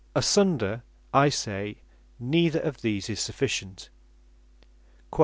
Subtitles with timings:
[0.15, 0.81] Asunder
[1.13, 1.77] (I say)
[2.19, 3.89] neither of these is sufficient.
[5.13, 5.19] (Deut.